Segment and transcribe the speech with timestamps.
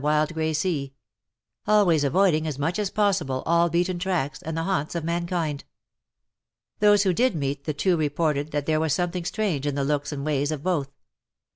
[0.03, 0.91] wild grey sea—
[1.67, 5.63] always avoiding as much as possible ;all beaten tracks, and the haunts of mankind.
[6.79, 10.11] Those who did meet the two reported that there was something strange in the looks
[10.11, 10.89] and ways of both.